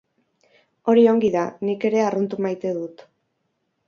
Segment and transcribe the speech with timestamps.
[0.93, 3.05] Hori ongi da, nik ere arrunt maite dut.